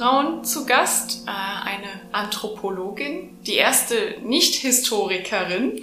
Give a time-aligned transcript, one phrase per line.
[0.00, 5.82] Weichselbraun zu Gast, äh, eine Anthropologin, die erste Nicht-Historikerin.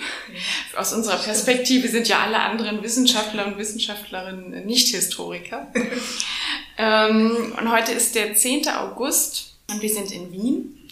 [0.76, 5.68] Aus unserer Perspektive sind ja alle anderen Wissenschaftler und Wissenschaftlerinnen Nicht-Historiker.
[6.80, 8.70] Ähm, und heute ist der 10.
[8.70, 10.92] August und wir sind in Wien.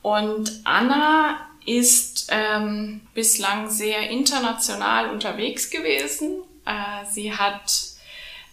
[0.00, 6.36] Und Anna ist ähm, bislang sehr international unterwegs gewesen.
[6.64, 7.87] Äh, sie hat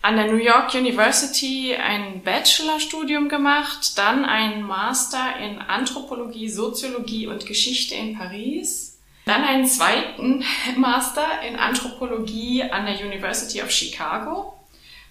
[0.06, 7.48] an der New York University ein Bachelorstudium gemacht, dann ein Master in Anthropologie, Soziologie und
[7.48, 10.44] Geschichte in Paris, dann einen zweiten
[10.78, 14.54] Master in Anthropologie an der University of Chicago,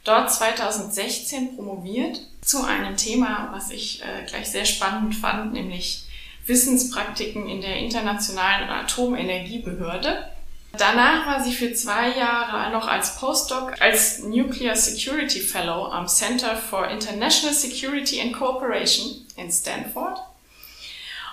[0.05, 6.05] dort 2016 promoviert zu einem Thema, was ich äh, gleich sehr spannend fand, nämlich
[6.47, 10.31] Wissenspraktiken in der Internationalen Atomenergiebehörde.
[10.79, 16.57] Danach war sie für zwei Jahre noch als Postdoc als Nuclear Security Fellow am Center
[16.57, 20.19] for International Security and Cooperation in Stanford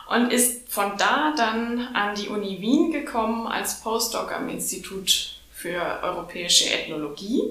[0.10, 6.00] und ist von da dann an die Uni Wien gekommen als Postdoc am Institut für
[6.04, 7.44] europäische Ethnologie.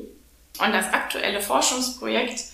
[0.58, 2.44] Und das aktuelle Forschungsprojekt,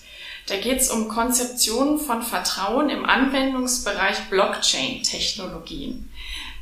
[0.46, 6.08] da geht es um Konzeptionen von Vertrauen im Anwendungsbereich Blockchain-Technologien.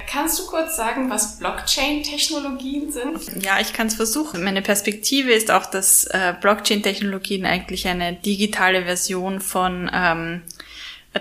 [0.06, 3.44] Kannst du kurz sagen, was Blockchain-Technologien sind?
[3.44, 4.44] Ja, ich kann es versuchen.
[4.44, 10.43] Meine Perspektive ist auch, dass äh, Blockchain-Technologien eigentlich eine digitale Version von ähm,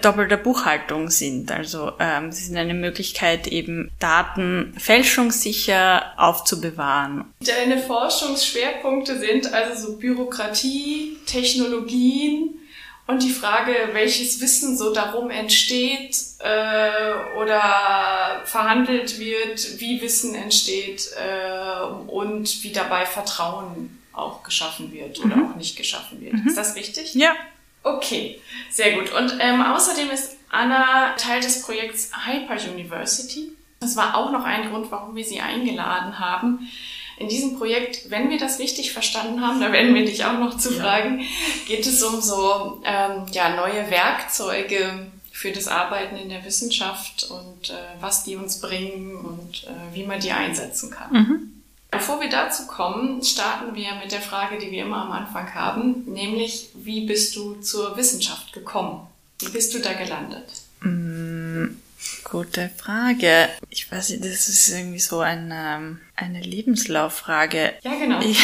[0.02, 1.52] doppelter Buchhaltung sind.
[1.52, 7.26] Also ähm, sie sind eine Möglichkeit, eben Daten fälschungssicher aufzubewahren.
[7.42, 12.60] Deine Forschungsschwerpunkte sind also so Bürokratie, Technologien,
[13.06, 21.10] und die Frage, welches Wissen so darum entsteht äh, oder verhandelt wird, wie Wissen entsteht
[21.18, 25.52] äh, und wie dabei Vertrauen auch geschaffen wird oder mhm.
[25.52, 26.34] auch nicht geschaffen wird.
[26.34, 26.48] Mhm.
[26.48, 27.14] Ist das richtig?
[27.14, 27.36] Ja.
[27.84, 29.12] Okay, sehr gut.
[29.12, 33.52] Und ähm, außerdem ist Anna Teil des Projekts Hyper University.
[33.82, 36.70] Das war auch noch ein Grund, warum wir sie eingeladen haben
[37.18, 40.58] in diesem Projekt, wenn wir das richtig verstanden haben, da werden wir dich auch noch
[40.58, 41.26] zu fragen, ja.
[41.68, 47.70] geht es um so ähm, ja, neue Werkzeuge für das Arbeiten in der Wissenschaft und
[47.70, 51.12] äh, was die uns bringen und äh, wie man die einsetzen kann.
[51.12, 51.54] Mhm.
[51.92, 56.06] Bevor wir dazu kommen, starten wir mit der Frage, die wir immer am Anfang haben,
[56.06, 59.06] nämlich wie bist du zur Wissenschaft gekommen?
[59.40, 60.46] Wie bist du da gelandet?
[62.34, 63.48] Gute Frage.
[63.70, 67.74] Ich weiß nicht, das ist irgendwie so eine, eine Lebenslauffrage.
[67.84, 68.22] Ja, genau.
[68.22, 68.42] Ich,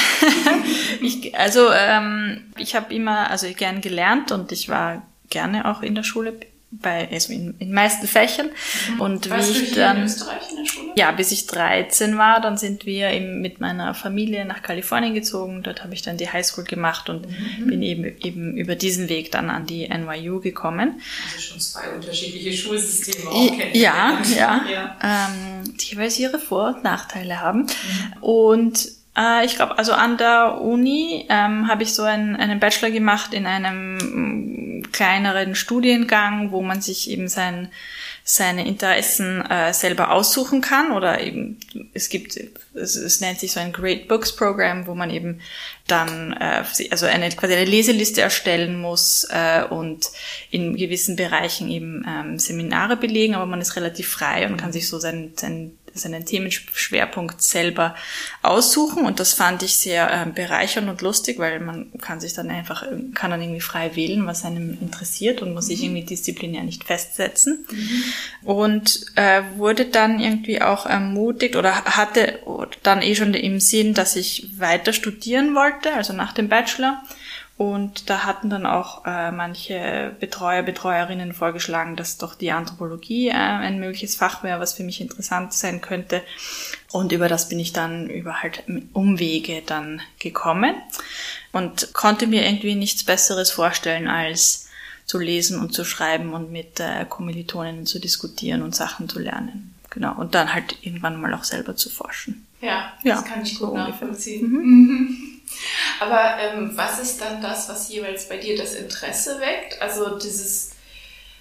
[1.01, 5.01] ich, also ähm, ich habe immer, also gern gelernt und ich war
[5.31, 6.39] gerne auch in der Schule
[6.72, 8.50] bei also in, in meisten Fächern
[8.94, 9.02] mhm.
[9.02, 10.12] und Warst wie ich dann
[10.96, 15.63] ja bis ich 13 war dann sind wir eben mit meiner Familie nach Kalifornien gezogen
[15.63, 17.68] dort habe ich dann die Highschool gemacht und mhm.
[17.68, 22.56] bin eben eben über diesen Weg dann an die NYU gekommen also schon zwei unterschiedliche
[22.56, 24.98] Schulsysteme auch ja ja, ja.
[25.01, 28.22] Ähm, die jeweils ihre Vor- und Nachteile haben mhm.
[28.22, 32.89] und äh, ich glaube, also an der Uni ähm, habe ich so einen, einen Bachelor
[32.89, 37.69] gemacht in einem mm, kleineren Studiengang, wo man sich eben sein,
[38.24, 41.57] seine Interessen äh, selber aussuchen kann oder eben
[41.94, 42.39] es gibt
[42.74, 45.42] es, es nennt sich so ein Great Books Program, wo man eben
[45.88, 50.06] dann äh, also eine quasi eine Leseliste erstellen muss äh, und
[50.51, 54.88] in gewissen Bereichen eben ähm, Seminare belegen, aber man ist relativ frei und kann sich
[54.88, 57.96] so sein, sein seinen Themenschwerpunkt selber
[58.42, 62.50] aussuchen und das fand ich sehr äh, bereichernd und lustig, weil man kann sich dann
[62.50, 65.86] einfach, kann dann irgendwie frei wählen, was einem interessiert und muss sich mhm.
[65.86, 67.66] irgendwie disziplinär nicht festsetzen.
[67.69, 68.04] Mhm.
[68.48, 72.40] Und äh, wurde dann irgendwie auch ermutigt oder hatte
[72.84, 77.04] dann eh schon im Sinn, dass ich weiter studieren wollte, also nach dem Bachelor
[77.59, 83.33] und da hatten dann auch äh, manche Betreuer, Betreuerinnen vorgeschlagen, dass doch die Anthropologie äh,
[83.33, 86.21] ein mögliches Fach wäre, was für mich interessant sein könnte.
[86.94, 88.63] Und über das bin ich dann über halt
[88.94, 90.73] Umwege dann gekommen
[91.51, 94.69] und konnte mir irgendwie nichts Besseres vorstellen, als
[95.05, 99.75] zu lesen und zu schreiben und mit äh, Kommilitoninnen zu diskutieren und Sachen zu lernen.
[99.89, 100.15] Genau.
[100.15, 102.47] Und dann halt irgendwann mal auch selber zu forschen.
[102.62, 104.50] Ja, das ja, kann ich gut so nachvollziehen.
[104.50, 105.38] Mhm.
[106.00, 109.81] Aber ähm, was ist dann das, was jeweils bei dir das Interesse weckt?
[109.81, 110.72] Also dieses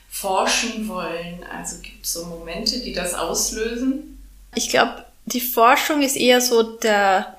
[0.08, 1.44] Forschen wollen.
[1.56, 4.18] Also gibt es so Momente, die das auslösen?
[4.54, 7.36] Ich glaube, die Forschung ist eher so der,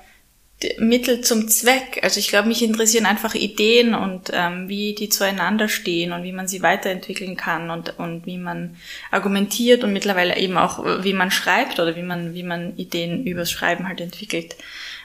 [0.62, 2.00] der Mittel zum Zweck.
[2.02, 6.32] Also ich glaube, mich interessieren einfach Ideen und ähm, wie die zueinander stehen und wie
[6.32, 8.76] man sie weiterentwickeln kann und, und wie man
[9.10, 13.50] argumentiert und mittlerweile eben auch, wie man schreibt oder wie man, wie man Ideen übers
[13.50, 14.56] Schreiben halt entwickelt.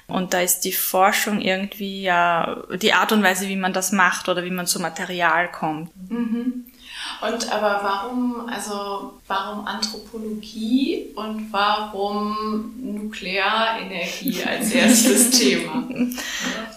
[0.08, 4.30] Und da ist die Forschung irgendwie ja die Art und Weise, wie man das macht
[4.30, 5.90] oder wie man zu Material kommt.
[6.10, 6.66] Mhm.
[7.22, 15.88] Und aber warum, also warum Anthropologie und warum Nuklearenergie als erstes Thema?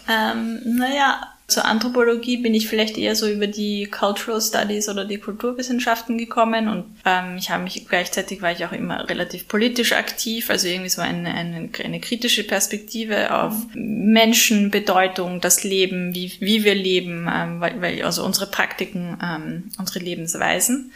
[0.09, 5.17] ähm, naja, zur Anthropologie bin ich vielleicht eher so über die Cultural Studies oder die
[5.17, 10.51] Kulturwissenschaften gekommen und ähm, ich habe mich gleichzeitig war ich auch immer relativ politisch aktiv,
[10.51, 16.65] also irgendwie so eine, eine, eine kritische Perspektive auf Menschen, Bedeutung, das Leben, wie, wie
[16.65, 20.93] wir leben, ähm, weil, weil also unsere Praktiken, ähm, unsere Lebensweisen.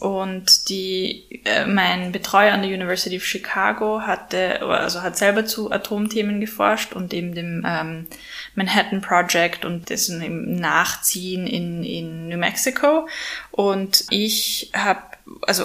[0.00, 5.70] Und die, äh, mein Betreuer an der University of Chicago hatte, also hat selber zu
[5.70, 8.06] Atomthemen geforscht und eben dem ähm,
[8.54, 13.08] Manhattan Project und dessen Nachziehen in, in New Mexico.
[13.50, 15.02] Und ich habe,
[15.42, 15.64] also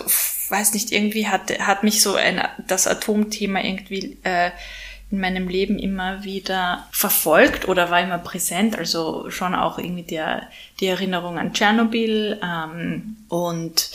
[0.50, 4.52] weiß nicht, irgendwie hat, hat mich so ein, das Atomthema irgendwie äh,
[5.12, 8.78] in meinem Leben immer wieder verfolgt oder war immer präsent.
[8.78, 10.50] Also schon auch irgendwie der,
[10.80, 13.92] die Erinnerung an Tschernobyl ähm, und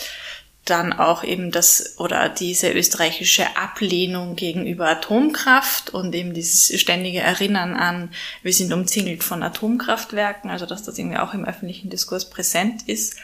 [0.70, 7.74] dann auch eben das oder diese österreichische Ablehnung gegenüber Atomkraft und eben dieses ständige Erinnern
[7.74, 8.10] an,
[8.42, 13.16] wir sind umzingelt von Atomkraftwerken, also dass das irgendwie auch im öffentlichen Diskurs präsent ist.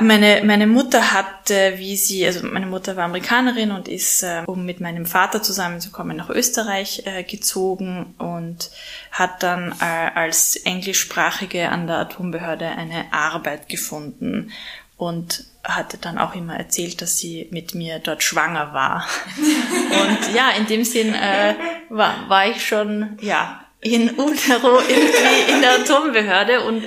[0.00, 4.64] Meine, meine Mutter hat, wie sie, also meine Mutter war Amerikanerin und ist, äh, um
[4.64, 8.70] mit meinem Vater zusammenzukommen, nach Österreich äh, gezogen und
[9.10, 14.52] hat dann äh, als Englischsprachige an der Atombehörde eine Arbeit gefunden
[14.96, 19.06] und hatte dann auch immer erzählt, dass sie mit mir dort schwanger war.
[19.36, 21.54] und ja, in dem Sinn äh,
[21.88, 26.84] war, war ich schon ja in Utero irgendwie in der Atombehörde und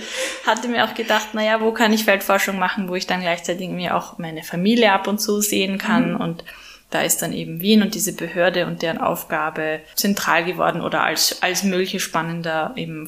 [0.48, 3.98] hatte mir auch gedacht, naja, wo kann ich Feldforschung machen, wo ich dann gleichzeitig mir
[3.98, 6.22] auch meine Familie ab und zu sehen kann mhm.
[6.22, 6.44] und
[6.92, 11.42] da ist dann eben Wien und diese Behörde und deren Aufgabe zentral geworden oder als,
[11.42, 13.08] als mögliche spannender eben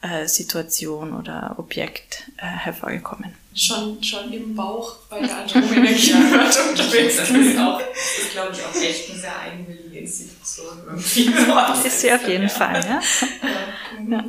[0.00, 6.56] Forschungssituation oder Objekt äh, hervorgekommen schon, schon im Bauch bei der Atomenergie gehört
[6.92, 11.30] willst das ist auch, das ist glaube ich auch echt eine sehr eigenwillige Institution irgendwie.
[11.46, 13.00] Das ist sie auf jeden Fall, ja.
[14.08, 14.24] ja.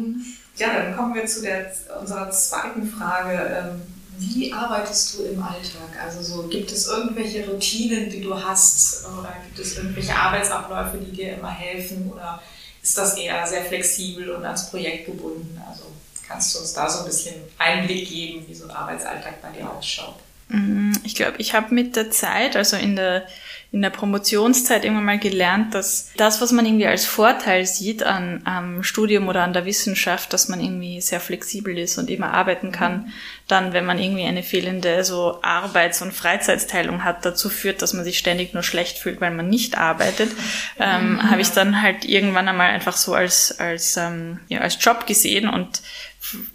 [0.57, 3.71] Ja, dann kommen wir zu der, unserer zweiten Frage.
[3.71, 3.81] Ähm,
[4.17, 6.03] wie arbeitest du im Alltag?
[6.03, 11.15] Also so, gibt es irgendwelche Routinen, die du hast oder gibt es irgendwelche Arbeitsabläufe, die
[11.15, 12.41] dir immer helfen oder
[12.89, 15.61] ist das eher sehr flexibel und ans Projekt gebunden?
[15.67, 15.85] Also
[16.29, 19.67] Kannst du uns da so ein bisschen Einblick geben, wie so ein Arbeitsalltag bei dir
[19.67, 20.13] ausschaut?
[20.49, 23.25] Mm, ich glaube, ich habe mit der Zeit, also in der,
[23.71, 28.41] in der Promotionszeit irgendwann mal gelernt, dass das, was man irgendwie als Vorteil sieht an,
[28.45, 32.71] am Studium oder an der Wissenschaft, dass man irgendwie sehr flexibel ist und immer arbeiten
[32.71, 33.13] kann,
[33.47, 38.03] dann, wenn man irgendwie eine fehlende so Arbeits- und Freizeitsteilung hat, dazu führt, dass man
[38.03, 40.31] sich ständig nur schlecht fühlt, weil man nicht arbeitet,
[40.79, 41.29] ähm, mhm.
[41.29, 45.47] habe ich dann halt irgendwann einmal einfach so als, als, ähm, ja, als Job gesehen
[45.47, 45.83] und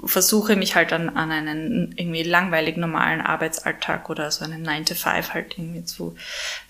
[0.05, 4.95] versuche mich halt an, an einen irgendwie langweilig normalen Arbeitsalltag oder so einen 9 to
[4.95, 6.17] 5 halt irgendwie zu,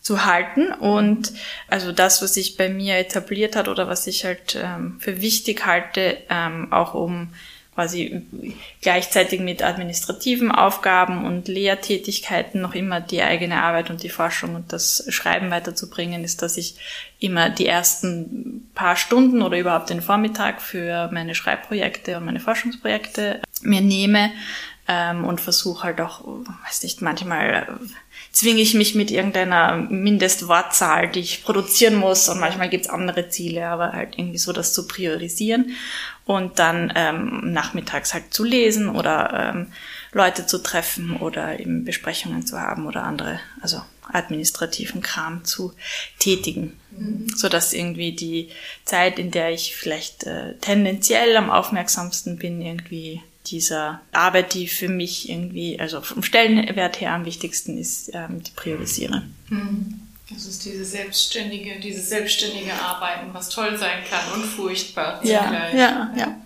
[0.00, 0.72] zu halten.
[0.72, 1.32] Und
[1.68, 5.66] also das, was sich bei mir etabliert hat oder was ich halt ähm, für wichtig
[5.66, 7.30] halte, ähm, auch um
[7.74, 8.22] quasi
[8.80, 14.72] gleichzeitig mit administrativen Aufgaben und Lehrtätigkeiten noch immer die eigene Arbeit und die Forschung und
[14.72, 16.76] das Schreiben weiterzubringen, ist, dass ich
[17.18, 23.40] immer die ersten paar Stunden oder überhaupt den Vormittag für meine Schreibprojekte und meine Forschungsprojekte
[23.62, 24.30] mir nehme
[24.86, 26.24] ähm, und versuche halt auch,
[26.66, 27.66] weiß nicht, manchmal
[28.34, 32.28] zwinge ich mich mit irgendeiner Mindestwortzahl, die ich produzieren muss.
[32.28, 35.70] Und manchmal gibt's andere Ziele, aber halt irgendwie so das zu priorisieren
[36.26, 39.72] und dann ähm, nachmittags halt zu lesen oder ähm,
[40.12, 43.80] Leute zu treffen oder eben Besprechungen zu haben oder andere, also
[44.12, 45.72] administrativen Kram zu
[46.18, 47.28] tätigen, mhm.
[47.36, 48.48] so dass irgendwie die
[48.84, 54.88] Zeit, in der ich vielleicht äh, tendenziell am aufmerksamsten bin, irgendwie dieser Arbeit, die für
[54.88, 59.22] mich irgendwie, also vom Stellenwert her am wichtigsten ist, ähm, die priorisiere.
[59.48, 60.00] Mhm.
[60.30, 65.76] Das ist diese selbstständige, dieses selbstständige Arbeiten, was toll sein kann und furchtbar ja, Ja,
[65.76, 66.10] ja.
[66.16, 66.40] ja.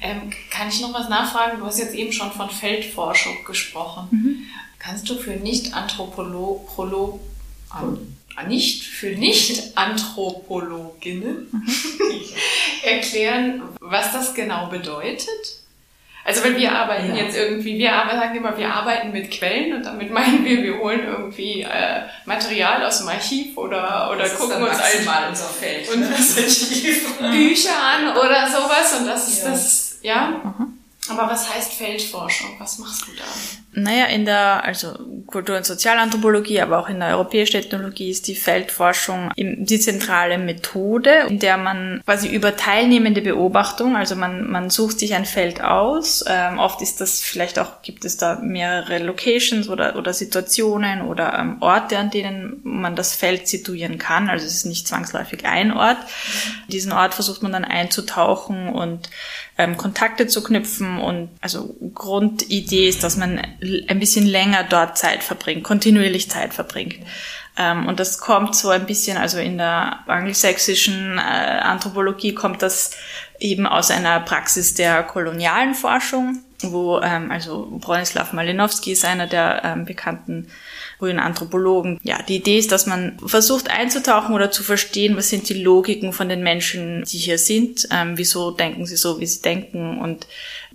[0.00, 1.58] Ähm, kann ich noch was nachfragen?
[1.58, 4.06] Du hast jetzt eben schon von Feldforschung gesprochen.
[4.12, 4.44] Mhm.
[4.78, 7.18] Kannst du für Nicht-Anthropolo
[7.70, 8.16] an,
[8.46, 11.64] nicht für Nicht-Anthropologinnen mhm.
[12.84, 15.58] erklären, was das genau bedeutet?
[16.24, 17.24] Also wenn wir arbeiten ja.
[17.24, 20.78] jetzt irgendwie, wir arbeiten, sagen immer, wir arbeiten mit Quellen und damit meinen wir, wir
[20.78, 26.02] holen irgendwie äh, Material aus dem Archiv oder, oder gucken uns halt unser Feld, und
[27.30, 29.50] Bücher an oder sowas und das ist ja.
[29.50, 30.28] das, ja.
[30.44, 30.67] Mhm.
[31.10, 32.50] Aber was heißt Feldforschung?
[32.58, 33.24] Was machst du da?
[33.80, 34.94] Naja, in der, also
[35.26, 41.26] Kultur- und Sozialanthropologie, aber auch in der europäischen Ethnologie ist die Feldforschung die zentrale Methode,
[41.28, 46.24] in der man quasi über teilnehmende Beobachtung, also man, man sucht sich ein Feld aus.
[46.26, 51.38] Ähm, oft ist das vielleicht auch, gibt es da mehrere Locations oder, oder Situationen oder
[51.38, 54.28] ähm, Orte, an denen man das Feld situieren kann.
[54.28, 55.98] Also es ist nicht zwangsläufig ein Ort.
[56.68, 59.10] Diesen Ort versucht man dann einzutauchen und
[59.58, 63.40] ähm, Kontakte zu knüpfen und also Grundidee ist, dass man
[63.88, 66.96] ein bisschen länger dort Zeit verbringt, kontinuierlich Zeit verbringt.
[67.56, 72.92] Ähm, und das kommt so ein bisschen, also in der angelsächsischen äh, Anthropologie kommt das
[73.40, 79.62] eben aus einer Praxis der kolonialen Forschung, wo ähm, also Bronislaw Malinowski ist einer der
[79.64, 80.48] ähm, bekannten
[80.98, 82.00] frühen Anthropologen.
[82.02, 86.12] Ja, die Idee ist, dass man versucht einzutauchen oder zu verstehen, was sind die Logiken
[86.12, 90.26] von den Menschen, die hier sind, ähm, wieso denken sie so, wie sie denken und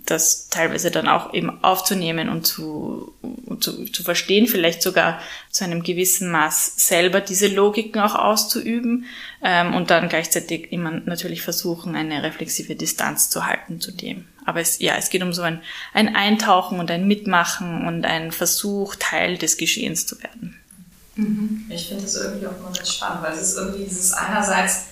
[0.06, 3.14] das teilweise dann auch eben aufzunehmen und zu,
[3.60, 5.18] zu, zu verstehen, vielleicht sogar
[5.50, 9.06] zu einem gewissen Maß selber diese Logiken auch auszuüben
[9.42, 14.26] ähm, und dann gleichzeitig immer natürlich versuchen, eine reflexive Distanz zu halten zu dem.
[14.46, 18.32] Aber es, ja, es geht um so ein, ein Eintauchen und ein Mitmachen und ein
[18.32, 20.60] Versuch, Teil des Geschehens zu werden.
[21.16, 21.66] Mhm.
[21.70, 24.86] Ich finde das irgendwie auch immer ganz spannend, weil es ist irgendwie dieses einerseits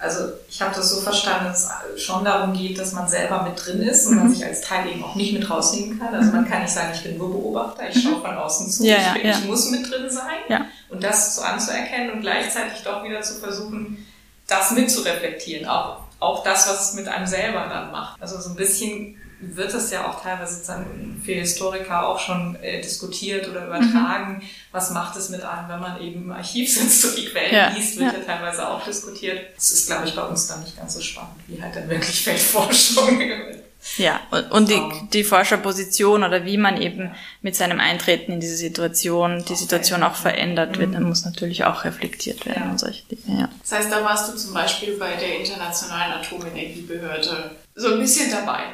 [0.00, 3.64] also ich habe das so verstanden, dass es schon darum geht, dass man selber mit
[3.64, 4.18] drin ist und mhm.
[4.20, 6.14] man sich als Teil eben auch nicht mit rausnehmen kann.
[6.14, 8.96] Also man kann nicht sagen, ich bin nur Beobachter, ich schaue von außen zu, ja,
[8.96, 9.38] ich, bin, ja.
[9.38, 10.66] ich, muss mit drin sein ja.
[10.88, 14.04] und das so anzuerkennen und gleichzeitig doch wieder zu versuchen,
[14.46, 18.20] das mitzureflektieren, auch, auch das, was es mit einem selber dann macht.
[18.20, 22.80] Also so ein bisschen wird es ja auch teilweise sozusagen für Historiker auch schon äh,
[22.80, 24.34] diskutiert oder übertragen.
[24.34, 24.42] Mhm.
[24.70, 27.68] Was macht es mit einem, wenn man eben im Archiv sitzt und die Quellen ja.
[27.70, 28.18] liest, wird ja.
[28.18, 28.24] ja.
[28.24, 29.40] teilweise auch diskutiert.
[29.56, 32.22] Das ist, glaube ich, bei uns dann nicht ganz so spannend, wie halt dann wirklich
[32.22, 33.20] Feldforschung.
[33.96, 34.20] Ja,
[34.50, 34.80] und die,
[35.12, 40.14] die Forscherposition oder wie man eben mit seinem Eintreten in diese Situation, die Situation auch
[40.14, 41.08] verändert wird, dann mhm.
[41.08, 42.70] muss natürlich auch reflektiert werden ja.
[42.70, 43.48] und solche Dinge, ja.
[43.60, 48.60] Das heißt, da warst du zum Beispiel bei der Internationalen Atomenergiebehörde so ein bisschen dabei.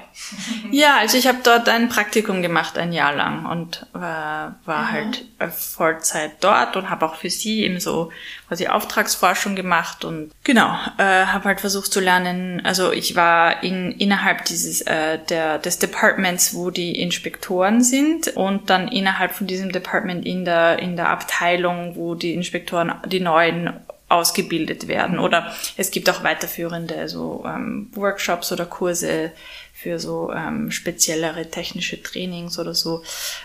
[0.71, 4.90] Ja, also ich habe dort ein Praktikum gemacht, ein Jahr lang und äh, war mhm.
[4.90, 8.11] halt Vollzeit dort und habe auch für sie eben so
[8.49, 12.61] quasi Auftragsforschung gemacht und genau, äh, habe halt versucht zu lernen.
[12.64, 18.69] Also ich war in innerhalb dieses äh, der des Departments, wo die Inspektoren sind und
[18.69, 23.73] dann innerhalb von diesem Department in der in der Abteilung, wo die Inspektoren die neuen
[24.09, 25.17] ausgebildet werden.
[25.17, 25.23] Mhm.
[25.23, 29.33] Oder es gibt auch weiterführende so ähm, Workshops oder Kurse
[29.75, 33.05] für so ähm, speziellere technische Trainings oder so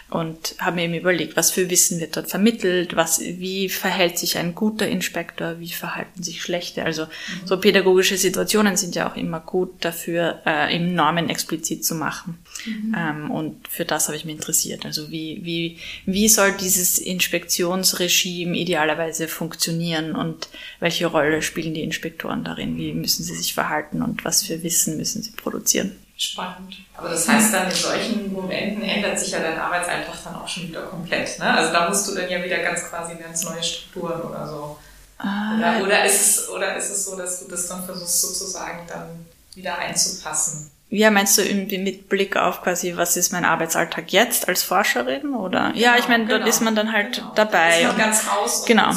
[0.09, 4.39] und habe mir eben überlegt, was für Wissen wird dort vermittelt, was, wie verhält sich
[4.39, 6.85] ein guter Inspektor, wie verhalten sich schlechte.
[6.85, 7.45] Also mhm.
[7.45, 12.42] so pädagogische Situationen sind ja auch immer gut dafür, äh, im Normen explizit zu machen.
[12.65, 12.95] Mhm.
[12.97, 14.85] Ähm, und für das habe ich mich interessiert.
[14.85, 22.43] Also wie, wie, wie soll dieses Inspektionsregime idealerweise funktionieren und welche Rolle spielen die Inspektoren
[22.43, 22.77] darin?
[22.77, 25.95] Wie müssen sie sich verhalten und was für Wissen müssen sie produzieren?
[26.15, 26.77] Spannend.
[26.95, 30.69] Aber das heißt dann, in solchen Momenten ändert sich ja dein Arbeitsalltag dann auch schon
[30.69, 31.39] wieder komplett.
[31.39, 31.45] Ne?
[31.45, 34.77] Also da musst du dann ja wieder ganz quasi ganz neue Strukturen oder so.
[35.17, 38.85] Ah, oder, oder, ist es, oder ist es so, dass du das dann versuchst sozusagen
[38.87, 40.69] dann wieder einzupassen?
[40.95, 45.33] Ja, meinst du irgendwie mit Blick auf quasi, was ist mein Arbeitsalltag jetzt als Forscherin?
[45.33, 45.71] Oder?
[45.73, 47.31] Genau, ja, ich meine, genau, dort ist man dann halt genau.
[47.33, 47.69] dabei.
[47.69, 48.65] Da ist man ganz raus.
[48.67, 48.91] Genau.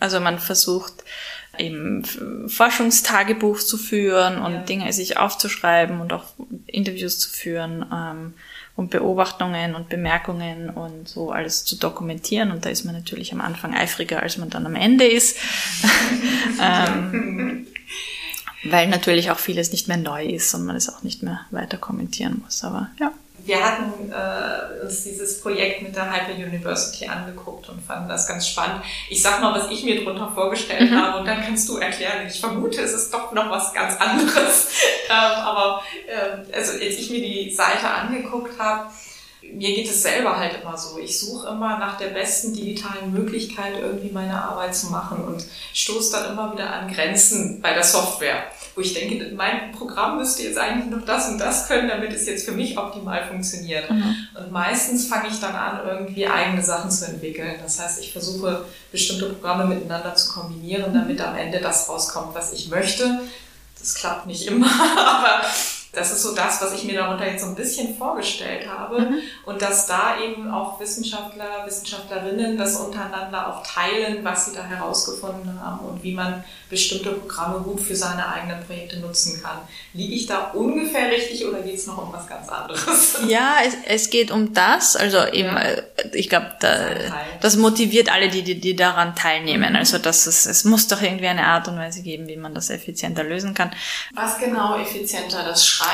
[0.00, 0.94] Also man versucht,
[1.58, 2.02] eben
[2.46, 4.60] Forschungstagebuch zu führen und ja.
[4.60, 6.24] Dinge sich aufzuschreiben und auch
[6.66, 7.84] Interviews zu führen.
[7.92, 8.34] Ähm,
[8.74, 12.52] und Beobachtungen und Bemerkungen und so alles zu dokumentieren.
[12.52, 15.36] Und da ist man natürlich am Anfang eifriger, als man dann am Ende ist.
[16.62, 17.66] ähm,
[18.64, 21.78] weil natürlich auch vieles nicht mehr neu ist und man es auch nicht mehr weiter
[21.78, 22.64] kommentieren muss.
[22.64, 23.12] Aber ja
[23.48, 28.46] wir hatten äh, uns dieses Projekt mit der Hyper University angeguckt und fanden das ganz
[28.46, 28.82] spannend.
[29.08, 30.96] Ich sag mal, was ich mir darunter vorgestellt mhm.
[30.96, 32.26] habe und dann kannst du erklären.
[32.28, 34.68] Ich vermute, es ist doch noch was ganz anderes.
[35.08, 38.90] ähm, aber äh, also als ich mir die Seite angeguckt habe,
[39.42, 40.98] mir geht es selber halt immer so.
[40.98, 46.12] Ich suche immer nach der besten digitalen Möglichkeit, irgendwie meine Arbeit zu machen und stoße
[46.12, 48.44] dann immer wieder an Grenzen bei der Software
[48.78, 52.26] wo ich denke, mein Programm müsste jetzt eigentlich noch das und das können, damit es
[52.26, 53.90] jetzt für mich optimal funktioniert.
[53.90, 54.14] Mhm.
[54.38, 57.56] Und meistens fange ich dann an, irgendwie eigene Sachen zu entwickeln.
[57.60, 62.52] Das heißt, ich versuche bestimmte Programme miteinander zu kombinieren, damit am Ende das rauskommt, was
[62.52, 63.22] ich möchte.
[63.80, 65.40] Das klappt nicht immer, aber
[65.98, 69.00] das ist so das, was ich mir darunter jetzt so ein bisschen vorgestellt habe.
[69.00, 69.18] Mhm.
[69.44, 75.60] Und dass da eben auch Wissenschaftler, Wissenschaftlerinnen das untereinander auch teilen, was sie da herausgefunden
[75.60, 79.58] haben und wie man bestimmte Programme gut für seine eigenen Projekte nutzen kann.
[79.94, 83.16] Liege ich da ungefähr richtig oder geht es noch um was ganz anderes?
[83.28, 84.96] Ja, es, es geht um das.
[84.96, 85.60] Also eben, ja.
[85.60, 86.78] Äh, ich glaube, da,
[87.40, 89.70] das motiviert alle, die, die, die daran teilnehmen.
[89.70, 89.76] Mhm.
[89.76, 92.70] Also dass es, es muss doch irgendwie eine Art und Weise geben, wie man das
[92.70, 93.70] effizienter lösen kann.
[94.14, 95.42] Was genau effizienter?
[95.44, 95.87] Das Schreiben,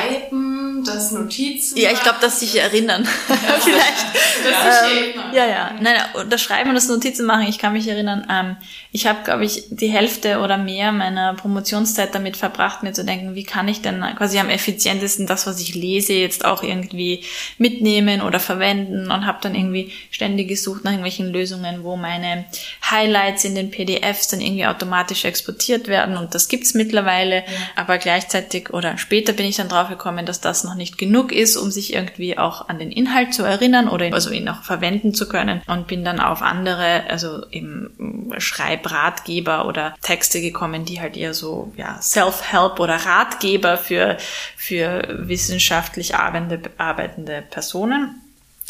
[0.84, 1.78] das Notizen?
[1.78, 3.04] Ja, ich glaube, dass sich erinnern.
[3.60, 4.04] Vielleicht.
[4.44, 5.34] Das ähm, erinnern.
[5.34, 5.70] Ja, ja.
[5.80, 5.96] Nein,
[6.28, 8.26] das Schreiben und das Notizen machen, ich kann mich erinnern.
[8.30, 8.56] Ähm,
[8.92, 13.34] ich habe, glaube ich, die Hälfte oder mehr meiner Promotionszeit damit verbracht, mir zu denken,
[13.34, 17.24] wie kann ich denn quasi am effizientesten das, was ich lese, jetzt auch irgendwie
[17.58, 22.44] mitnehmen oder verwenden und habe dann irgendwie ständig gesucht nach irgendwelchen Lösungen, wo meine
[22.88, 27.44] Highlights in den PDFs dann irgendwie automatisch exportiert werden und das gibt's mittlerweile, ja.
[27.76, 31.56] aber gleichzeitig oder später bin ich dann drauf gekommen, dass das noch nicht genug ist,
[31.56, 35.28] um sich irgendwie auch an den Inhalt zu erinnern oder also ihn auch verwenden zu
[35.28, 41.34] können und bin dann auf andere, also eben Schreibratgeber oder Texte gekommen, die halt eher
[41.34, 44.16] so ja, Self-Help oder Ratgeber für,
[44.56, 48.20] für wissenschaftlich arbeitende, arbeitende Personen.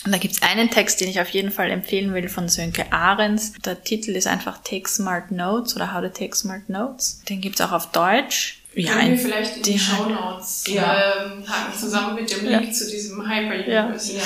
[0.04, 3.52] Und da gibt's einen Text, den ich auf jeden Fall empfehlen will von Sönke Ahrens.
[3.64, 7.22] Der Titel ist einfach Take Smart Notes oder How to Take Smart Notes.
[7.28, 8.63] Den gibt's auch auf Deutsch.
[8.74, 11.24] Ja, Können wir vielleicht in die, die Show Notes ja.
[11.24, 11.44] ähm,
[11.78, 12.72] zusammen mit dem Link ja.
[12.72, 14.18] zu diesem Hyper University.
[14.18, 14.24] Ja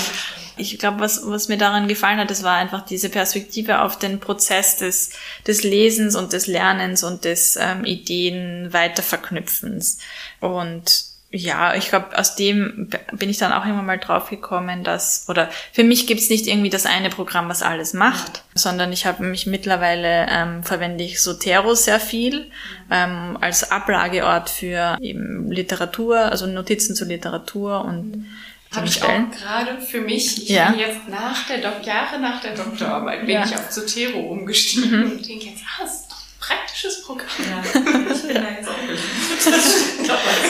[0.59, 4.21] ich glaube, was, was mir daran gefallen hat, das war einfach diese Perspektive auf den
[4.21, 5.11] Prozess des,
[5.47, 9.99] des Lesens und des Lernens und des ähm, Ideen weiterverknüpfens.
[10.41, 15.27] Und ja, ich glaube, aus dem bin ich dann auch immer mal drauf gekommen, dass,
[15.29, 18.43] oder für mich gibt's nicht irgendwie das eine Programm, was alles macht, ja.
[18.55, 22.51] sondern ich habe mich mittlerweile, ähm, verwende ich Sotero sehr viel
[22.91, 28.27] ähm, als Ablageort für eben Literatur, also Notizen zur Literatur und mhm
[28.75, 30.71] habe ich auch gerade für mich, ich ja.
[30.71, 33.45] bin jetzt nach der Dok Jahre nach der Doktorarbeit, bin ja.
[33.45, 35.13] ich auf Zotero umgestiegen mhm.
[35.13, 35.87] und denke jetzt, ah,
[36.49, 37.29] praktisches Programm.
[37.39, 37.63] Ja.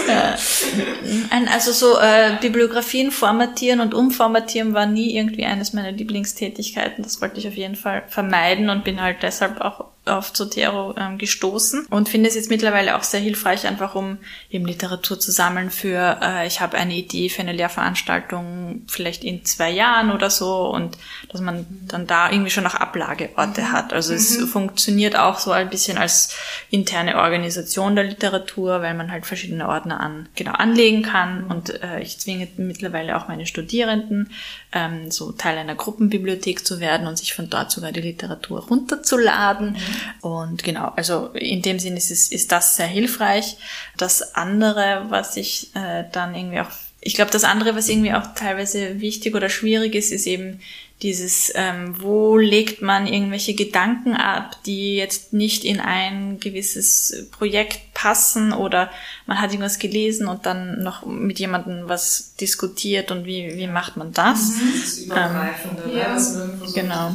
[0.08, 0.36] ja.
[1.50, 7.02] Also so äh, Bibliografien formatieren und umformatieren war nie irgendwie eines meiner Lieblingstätigkeiten.
[7.02, 11.18] Das wollte ich auf jeden Fall vermeiden und bin halt deshalb auch auf Zotero ähm,
[11.18, 14.18] gestoßen und finde es jetzt mittlerweile auch sehr hilfreich, einfach um
[14.50, 19.44] eben Literatur zu sammeln für, äh, ich habe eine Idee für eine Lehrveranstaltung vielleicht in
[19.44, 20.98] zwei Jahren oder so und
[21.30, 23.72] dass man dann da irgendwie schon noch Ablageorte mhm.
[23.72, 23.92] hat.
[23.92, 24.46] Also es mhm.
[24.46, 26.34] funktioniert auch so ein bisschen als
[26.70, 32.00] interne Organisation der Literatur, weil man halt verschiedene Ordner an, genau anlegen kann und äh,
[32.00, 34.30] ich zwinge mittlerweile auch meine Studierenden,
[34.72, 39.72] ähm, so Teil einer Gruppenbibliothek zu werden und sich von dort sogar die Literatur runterzuladen.
[39.72, 39.76] Mhm.
[40.20, 43.56] Und genau, also in dem Sinne ist, es, ist das sehr hilfreich.
[43.96, 48.34] Das andere, was ich äh, dann irgendwie auch, ich glaube, das andere, was irgendwie auch
[48.34, 50.60] teilweise wichtig oder schwierig ist, ist eben
[51.02, 57.94] dieses, ähm, wo legt man irgendwelche Gedanken ab, die jetzt nicht in ein gewisses Projekt
[57.94, 58.90] passen oder
[59.26, 63.96] man hat irgendwas gelesen und dann noch mit jemandem was diskutiert und wie, wie macht
[63.96, 64.56] man das?
[64.56, 64.72] Mhm.
[64.72, 66.14] Das ist übergreifende, ähm, ja.
[66.14, 67.12] das nirgendwo so genau.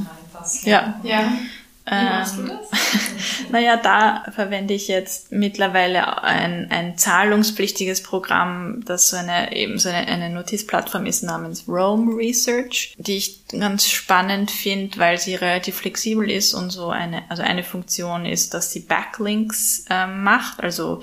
[0.64, 1.00] Ja.
[1.04, 1.34] ja.
[2.02, 2.70] Wie machst du das?
[3.52, 9.90] naja, da verwende ich jetzt mittlerweile ein, ein zahlungspflichtiges Programm, das so eine, eben so
[9.90, 15.78] eine, eine Notizplattform ist namens Rome Research, die ich ganz spannend finde, weil sie relativ
[15.78, 21.02] flexibel ist und so eine, also eine Funktion ist, dass sie Backlinks äh, macht, also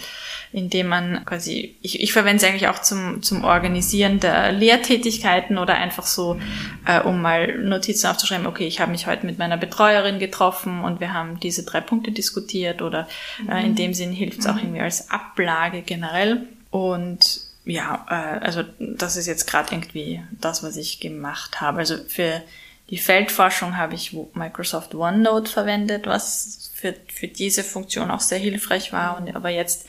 [0.52, 5.74] indem man quasi, ich, ich verwende es eigentlich auch zum, zum Organisieren der Lehrtätigkeiten oder
[5.74, 6.40] einfach so,
[6.86, 11.00] äh, um mal Notizen aufzuschreiben, okay, ich habe mich heute mit meiner Betreuerin getroffen und
[11.00, 13.08] wir haben diese drei Punkte diskutiert oder
[13.48, 13.76] äh, in mhm.
[13.76, 14.60] dem Sinn hilft es auch mhm.
[14.60, 16.46] irgendwie als Ablage generell.
[16.70, 21.78] Und ja, äh, also das ist jetzt gerade irgendwie das, was ich gemacht habe.
[21.78, 22.42] Also für
[22.90, 28.92] die Feldforschung habe ich Microsoft OneNote verwendet, was für, für diese Funktion auch sehr hilfreich
[28.92, 29.18] war.
[29.18, 29.86] Und aber jetzt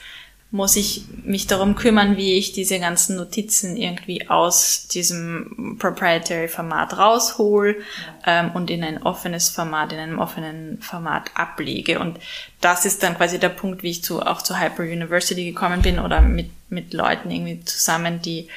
[0.51, 6.97] muss ich mich darum kümmern, wie ich diese ganzen Notizen irgendwie aus diesem proprietary Format
[6.97, 7.81] raushol
[8.25, 11.99] ähm, und in ein offenes Format, in einem offenen Format ablege.
[11.99, 12.19] Und
[12.59, 15.99] das ist dann quasi der Punkt, wie ich zu, auch zu Hyper University gekommen bin
[15.99, 18.49] oder mit, mit Leuten irgendwie zusammen, die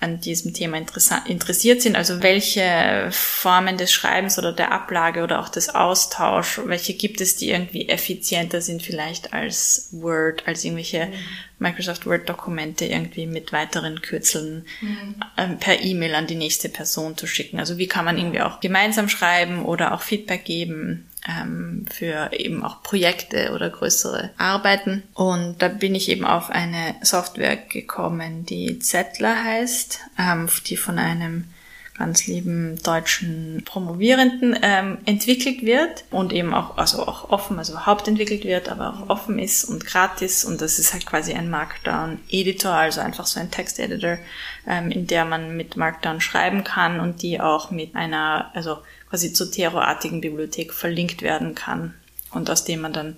[0.00, 0.78] an diesem Thema
[1.26, 6.94] interessiert sind, also welche Formen des Schreibens oder der Ablage oder auch des Austausch, welche
[6.94, 11.12] gibt es, die irgendwie effizienter sind vielleicht als Word, als irgendwelche mhm.
[11.58, 15.16] Microsoft Word-Dokumente irgendwie mit weiteren Kürzeln mhm.
[15.36, 17.60] ähm, per E-Mail an die nächste Person zu schicken.
[17.60, 22.64] Also wie kann man irgendwie auch gemeinsam schreiben oder auch Feedback geben ähm, für eben
[22.64, 25.02] auch Projekte oder größere Arbeiten.
[25.14, 30.98] Und da bin ich eben auf eine Software gekommen, die Zettler heißt, ähm, die von
[30.98, 31.44] einem
[32.00, 38.44] ganz lieben deutschen Promovierenden ähm, entwickelt wird und eben auch, also auch offen, also hauptentwickelt
[38.44, 40.46] wird, aber auch offen ist und gratis.
[40.46, 44.16] Und das ist halt quasi ein Markdown-Editor, also einfach so ein Text-Editor,
[44.66, 48.78] ähm, in der man mit Markdown schreiben kann und die auch mit einer, also
[49.10, 51.94] quasi zur Terrorartigen Bibliothek verlinkt werden kann.
[52.30, 53.16] Und aus dem man dann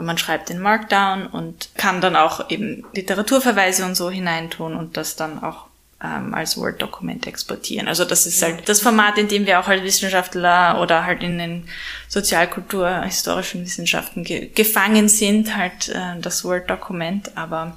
[0.00, 5.16] man schreibt den Markdown und kann dann auch eben Literaturverweise und so hineintun und das
[5.16, 5.67] dann auch
[6.00, 7.88] ähm, als Word-Dokument exportieren.
[7.88, 11.38] Also das ist halt das Format, in dem wir auch als Wissenschaftler oder halt in
[11.38, 11.68] den
[12.06, 17.36] Sozialkultur, historischen Wissenschaften ge gefangen sind, halt äh, das Word-Dokument.
[17.36, 17.76] Aber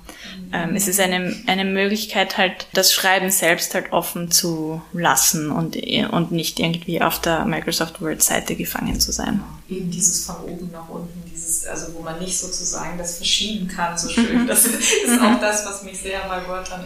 [0.53, 5.75] ähm, es ist eine, eine Möglichkeit, halt das Schreiben selbst halt offen zu lassen und,
[6.11, 9.41] und nicht irgendwie auf der Microsoft Word-Seite gefangen zu sein.
[9.67, 13.97] Eben dieses von oben nach unten, dieses, also wo man nicht sozusagen das verschieben kann,
[13.97, 14.47] so schön.
[14.51, 16.83] Das ist auch das, was mich sehr bei Word dann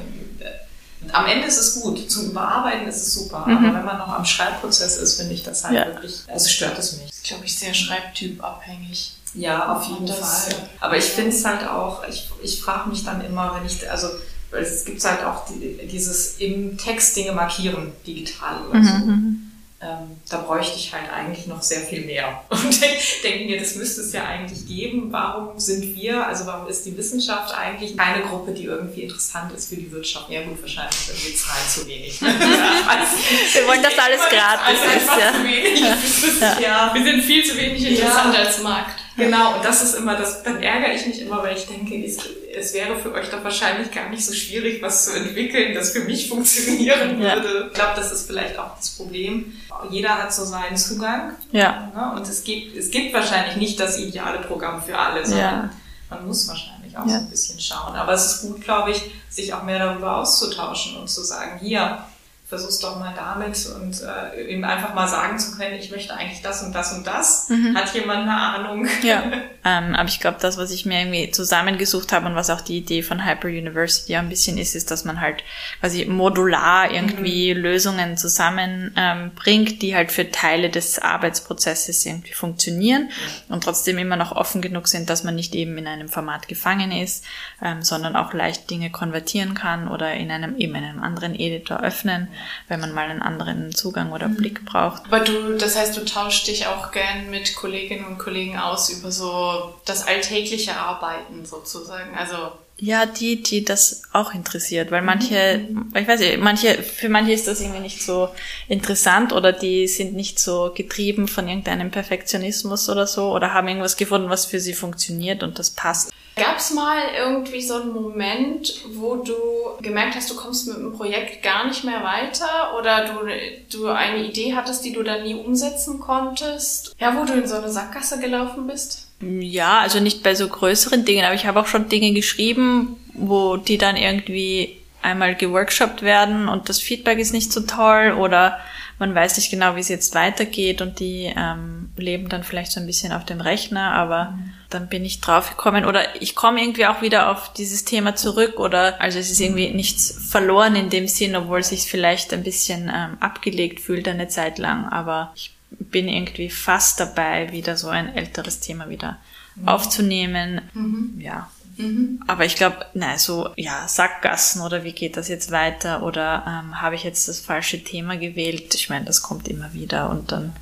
[1.13, 3.57] am Ende ist es gut, zum Überarbeiten ist es super, mhm.
[3.57, 5.85] aber wenn man noch am Schreibprozess ist, finde ich das halt ja.
[5.87, 7.07] wirklich, also stört es mich.
[7.07, 9.13] Das ist, glaube ich, sehr schreibtypabhängig.
[9.33, 10.55] Ja, auf jeden das, Fall.
[10.79, 14.07] Aber ich finde es halt auch, ich, ich frage mich dann immer, wenn ich, also
[14.51, 18.85] es gibt halt auch die, dieses im Text Dinge markieren, digital oder mhm.
[18.85, 18.93] so.
[18.93, 22.43] Mhm ähm, da bräuchte ich halt eigentlich noch sehr viel mehr.
[22.49, 22.81] Und
[23.23, 25.11] denke mir, das müsste es ja eigentlich geben.
[25.11, 29.69] Warum sind wir, also warum ist die Wissenschaft eigentlich keine Gruppe, die irgendwie interessant ist
[29.69, 30.29] für die Wirtschaft?
[30.29, 32.21] Ja gut, wahrscheinlich sind wir zahlen zu wenig.
[32.21, 34.79] wir wollen das alles gratis.
[34.95, 36.59] ist, ja.
[36.61, 36.91] Ja.
[36.93, 38.43] Wir sind viel zu wenig interessant ja.
[38.43, 39.01] als Markt.
[39.17, 42.17] Genau, und das ist immer das, dann ärgere ich mich immer, weil ich denke, es,
[42.53, 46.01] es wäre für euch doch wahrscheinlich gar nicht so schwierig, was zu entwickeln, das für
[46.01, 47.67] mich funktionieren würde.
[47.67, 49.53] Ich glaube, das ist vielleicht auch das Problem.
[49.89, 51.33] Jeder hat so seinen Zugang.
[51.51, 51.91] Ja.
[51.93, 52.13] Ne?
[52.15, 55.69] Und es gibt, es gibt wahrscheinlich nicht das ideale Programm für alle, sondern ja.
[56.09, 57.13] man muss wahrscheinlich auch ja.
[57.13, 57.95] so ein bisschen schauen.
[57.95, 61.99] Aber es ist gut, glaube ich, sich auch mehr darüber auszutauschen und zu sagen, hier,
[62.47, 66.43] versuch's doch mal damit und äh, ihm einfach mal sagen zu können, ich möchte eigentlich
[66.43, 67.49] das und das und das.
[67.49, 67.75] Mhm.
[67.75, 68.87] Hat jemand eine Ahnung?
[69.01, 69.23] Ja,
[69.65, 72.77] ähm, aber ich glaube, das, was ich mir irgendwie zusammengesucht habe und was auch die
[72.77, 75.43] Idee von Hyper University ein bisschen ist, ist, dass man halt
[75.79, 77.61] quasi modular irgendwie mhm.
[77.61, 83.09] Lösungen zusammenbringt, ähm, die halt für Teile des Arbeitsprozesses irgendwie funktionieren
[83.49, 86.91] und trotzdem immer noch offen genug sind, dass man nicht eben in einem Format gefangen
[86.91, 87.25] ist,
[87.59, 91.79] ähm, sondern auch leicht Dinge konvertieren kann oder in einem eben in einem anderen Editor
[91.79, 92.27] öffnen
[92.67, 94.37] wenn man mal einen anderen Zugang oder mhm.
[94.37, 95.05] Blick braucht.
[95.05, 99.11] Aber du, das heißt, du tauschst dich auch gern mit Kolleginnen und Kollegen aus über
[99.11, 102.15] so das alltägliche Arbeiten sozusagen.
[102.17, 105.93] Also ja, die, die das auch interessiert, weil manche, mhm.
[105.95, 108.27] ich weiß nicht, manche, für manche ist das irgendwie nicht so
[108.67, 113.95] interessant oder die sind nicht so getrieben von irgendeinem Perfektionismus oder so oder haben irgendwas
[113.95, 116.11] gefunden, was für sie funktioniert und das passt.
[116.35, 119.33] Gab es mal irgendwie so einen Moment, wo du
[119.81, 124.25] gemerkt hast, du kommst mit dem Projekt gar nicht mehr weiter oder du, du eine
[124.25, 126.93] Idee hattest, die du dann nie umsetzen konntest?
[126.99, 129.07] Ja, wo du in so eine Sackgasse gelaufen bist?
[129.21, 133.55] Ja, also nicht bei so größeren Dingen, aber ich habe auch schon Dinge geschrieben, wo
[133.55, 138.57] die dann irgendwie einmal geworkshopt werden und das Feedback ist nicht so toll oder
[138.99, 142.79] man weiß nicht genau, wie es jetzt weitergeht und die ähm, leben dann vielleicht so
[142.79, 144.53] ein bisschen auf dem Rechner, aber mhm.
[144.69, 148.99] Dann bin ich draufgekommen oder ich komme irgendwie auch wieder auf dieses Thema zurück oder
[149.01, 152.91] also es ist irgendwie nichts verloren in dem Sinn, obwohl es sich vielleicht ein bisschen
[152.93, 158.15] ähm, abgelegt fühlt eine Zeit lang, aber ich bin irgendwie fast dabei, wieder so ein
[158.15, 159.17] älteres Thema wieder
[159.55, 159.67] mhm.
[159.67, 160.61] aufzunehmen.
[160.73, 161.19] Mhm.
[161.19, 162.21] Ja, Mhm.
[162.27, 166.81] Aber ich glaube, na so, ja, Sackgassen oder wie geht das jetzt weiter oder ähm,
[166.81, 168.73] habe ich jetzt das falsche Thema gewählt?
[168.75, 170.53] Ich meine, das kommt immer wieder und dann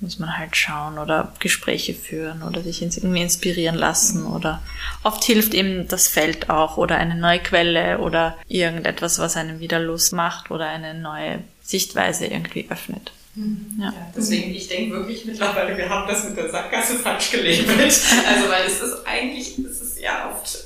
[0.00, 4.62] muss man halt schauen oder Gespräche führen oder sich irgendwie inspirieren lassen oder
[5.02, 9.78] oft hilft eben das Feld auch oder eine neue Quelle oder irgendetwas, was einem wieder
[9.78, 13.12] Lust macht oder eine neue Sichtweise irgendwie öffnet.
[13.34, 13.76] Mhm.
[13.78, 13.86] Ja.
[13.86, 14.12] ja.
[14.16, 17.66] deswegen, ich denke wirklich mittlerweile, wir haben das mit der Sackgasse falsch gelabelt.
[18.28, 20.58] Also, weil es ist eigentlich, es ist ja oft,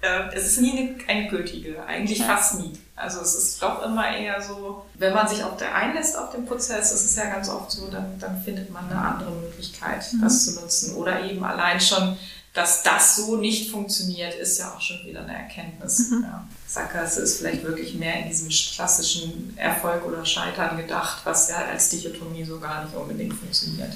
[0.00, 2.26] äh, es ist nie eine, eine gültige, eigentlich ja.
[2.26, 2.72] fast nie.
[2.96, 6.46] Also es ist doch immer eher so, wenn man sich auf der einlässt auf den
[6.46, 10.22] Prozess, ist es ja ganz oft so, dann, dann findet man eine andere Möglichkeit, mhm.
[10.22, 10.94] das zu nutzen.
[10.96, 12.16] Oder eben allein schon,
[12.54, 16.08] dass das so nicht funktioniert, ist ja auch schon wieder eine Erkenntnis.
[16.10, 16.22] Mhm.
[16.22, 16.48] Ja.
[16.66, 21.90] Sackgasse ist vielleicht wirklich mehr in diesem klassischen Erfolg oder Scheitern gedacht, was ja als
[21.90, 23.92] Dichotomie so gar nicht unbedingt funktioniert.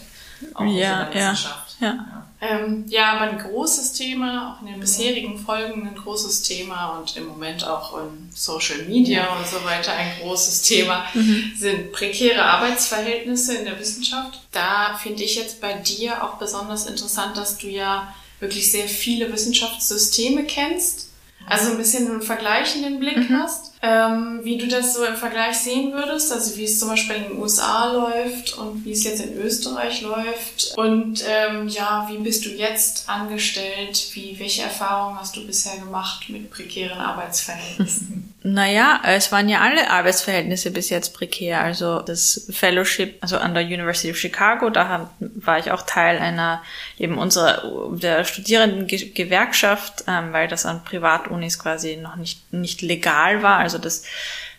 [0.55, 1.77] Auch ja, der Wissenschaft.
[1.81, 1.87] Ja.
[1.87, 2.27] Ja.
[2.43, 7.15] Ähm, ja, aber ein großes Thema, auch in den bisherigen Folgen ein großes Thema und
[7.17, 11.53] im Moment auch in Social Media und so weiter ein großes Thema mhm.
[11.59, 14.41] sind prekäre Arbeitsverhältnisse in der Wissenschaft.
[14.53, 19.31] Da finde ich jetzt bei dir auch besonders interessant, dass du ja wirklich sehr viele
[19.31, 21.11] Wissenschaftssysteme kennst
[21.47, 23.39] also ein bisschen einen vergleichenden Blick mhm.
[23.39, 27.17] hast, ähm, wie du das so im Vergleich sehen würdest, also wie es zum Beispiel
[27.17, 32.19] in den USA läuft und wie es jetzt in Österreich läuft und ähm, ja, wie
[32.19, 38.35] bist du jetzt angestellt, wie, welche Erfahrungen hast du bisher gemacht mit prekären Arbeitsverhältnissen?
[38.43, 41.61] Naja, es waren ja alle Arbeitsverhältnisse bis jetzt prekär.
[41.61, 46.63] Also das Fellowship, also an der University of Chicago, da war ich auch Teil einer
[46.99, 53.59] eben unserer der Studierendengewerkschaft, ähm, weil das an Privatunis quasi noch nicht nicht legal war.
[53.59, 54.05] Also das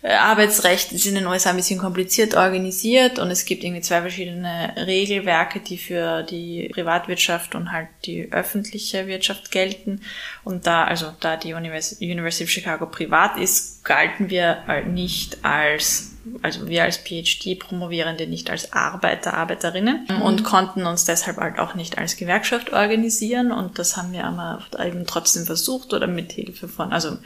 [0.04, 4.74] Arbeitsrecht ist in den USA ein bisschen kompliziert organisiert und es gibt irgendwie zwei verschiedene
[4.76, 10.02] Regelwerke, die für die Privatwirtschaft und halt die öffentliche Wirtschaft gelten.
[10.44, 16.11] Und da, also da die University of Chicago privat ist, galten wir halt nicht als
[16.42, 20.22] also wir als PhD-Promovierende nicht als Arbeiter, Arbeiterinnen mhm.
[20.22, 24.64] und konnten uns deshalb halt auch nicht als Gewerkschaft organisieren und das haben wir aber
[24.86, 27.18] eben trotzdem versucht oder mit Hilfe von, also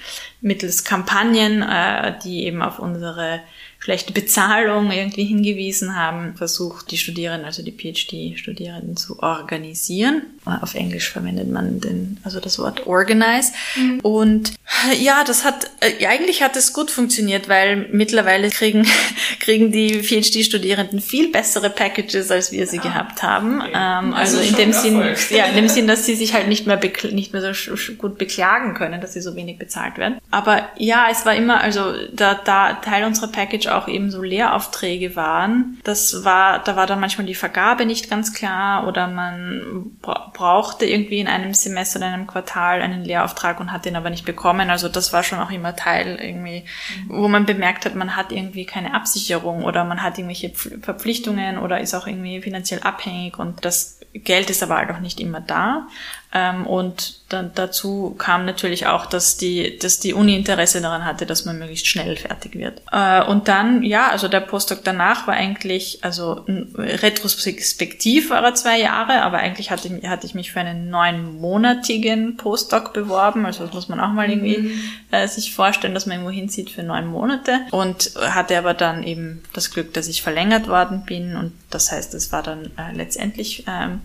[0.41, 3.41] mittels Kampagnen, äh, die eben auf unsere
[3.86, 10.24] schlechte Bezahlung irgendwie hingewiesen haben, versucht die Studierenden, also die PhD-Studierenden zu organisieren.
[10.43, 13.54] Auf Englisch verwendet man den, also das Wort organize.
[13.76, 14.00] Mhm.
[14.00, 14.54] Und
[15.00, 18.88] ja, das hat, äh, eigentlich hat es gut funktioniert, weil mittlerweile kriegen,
[19.39, 23.62] kriegen die PhD-Studierenden viel bessere Packages, als wir sie ah, gehabt haben.
[23.62, 23.71] Okay.
[23.71, 26.65] Ähm, also, also in dem Sinn, ja, in dem Sinn, dass sie sich halt nicht
[26.65, 26.80] mehr,
[27.12, 30.17] nicht mehr so gut beklagen können, dass sie so wenig bezahlt werden.
[30.32, 35.15] Aber ja, es war immer, also da, da Teil unserer Package auch eben so Lehraufträge
[35.15, 35.79] waren.
[35.83, 41.19] Das war, da war dann manchmal die Vergabe nicht ganz klar oder man brauchte irgendwie
[41.19, 44.69] in einem Semester oder einem Quartal einen Lehrauftrag und hat den aber nicht bekommen.
[44.69, 46.65] Also das war schon auch immer Teil irgendwie,
[47.07, 51.79] wo man bemerkt hat, man hat irgendwie keine Absicherung oder man hat irgendwelche Verpflichtungen oder
[51.79, 55.88] ist auch irgendwie finanziell abhängig und das Geld ist aber halt auch nicht immer da.
[56.36, 61.26] Ähm, und dann dazu kam natürlich auch, dass die, dass die Uni Interesse daran hatte,
[61.26, 62.82] dass man möglichst schnell fertig wird.
[62.91, 66.45] Äh, und dann, ja, also der Postdoc danach war eigentlich, also
[66.78, 72.36] retrospektiv war er zwei Jahre, aber eigentlich hatte ich, hatte ich mich für einen neunmonatigen
[72.36, 73.45] Postdoc beworben.
[73.45, 74.82] Also das muss man auch mal irgendwie mhm.
[75.12, 77.62] äh, sich vorstellen, dass man irgendwo hinzieht für neun Monate.
[77.71, 81.38] Und hatte aber dann eben das Glück, dass ich verlängert worden bin.
[81.38, 84.02] Und das heißt, es war dann äh, letztendlich ähm,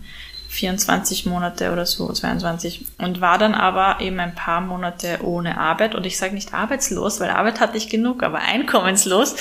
[0.51, 2.83] 24 Monate oder so, 22.
[2.97, 5.95] Und war dann aber eben ein paar Monate ohne Arbeit.
[5.95, 9.37] Und ich sage nicht arbeitslos, weil Arbeit hatte ich genug, aber einkommenslos.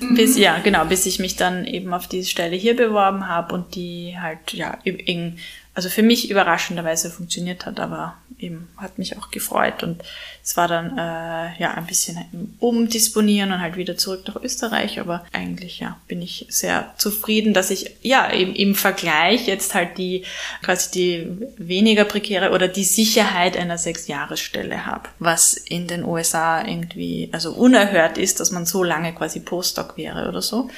[0.00, 0.16] Mhm.
[0.16, 3.76] Bis, ja, genau, bis ich mich dann eben auf diese Stelle hier beworben habe und
[3.76, 5.38] die halt, ja, in,
[5.78, 9.84] also für mich überraschenderweise funktioniert hat, aber eben hat mich auch gefreut.
[9.84, 10.02] Und
[10.42, 15.24] es war dann äh, ja ein bisschen umdisponieren und halt wieder zurück nach Österreich, aber
[15.32, 20.24] eigentlich ja bin ich sehr zufrieden, dass ich ja im, im Vergleich jetzt halt die
[20.64, 27.28] quasi die weniger prekäre oder die Sicherheit einer Sechsjahresstelle habe, was in den USA irgendwie
[27.30, 30.70] also unerhört ist, dass man so lange quasi Postdoc wäre oder so.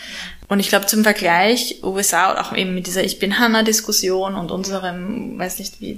[0.51, 4.51] Und ich glaube zum Vergleich USA und auch eben mit dieser Ich bin Hanna-Diskussion und
[4.51, 5.97] unserem, weiß nicht wie,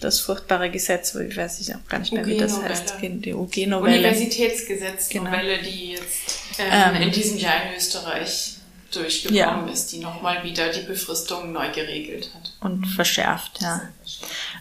[0.00, 3.98] das furchtbare Gesetz, ich weiß ich auch gar nicht mehr, wie das heißt, die UG-Novelle.
[3.98, 5.68] Universitätsgesetz-Novelle, genau.
[5.68, 8.54] die jetzt ähm, ähm, in diesem Jahr in Österreich
[8.92, 9.72] durchgekommen ja.
[9.72, 12.52] ist, die nochmal wieder die Befristung neu geregelt hat.
[12.60, 13.88] Und verschärft, ja.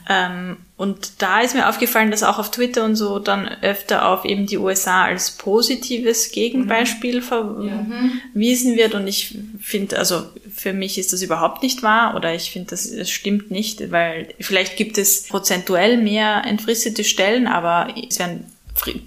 [0.09, 4.25] Ähm, und da ist mir aufgefallen, dass auch auf Twitter und so dann öfter auf
[4.25, 7.21] eben die USA als positives Gegenbeispiel mhm.
[7.21, 8.95] verwiesen wird.
[8.95, 12.89] Und ich finde, also für mich ist das überhaupt nicht wahr oder ich finde, das,
[12.89, 18.45] das stimmt nicht, weil vielleicht gibt es prozentuell mehr entfristete Stellen, aber es werden